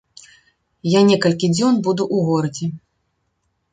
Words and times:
Я 0.93 1.01
некалькі 1.11 1.51
дзён 1.55 1.73
буду 1.89 2.03
ў 2.15 2.31
горадзе. 2.31 2.67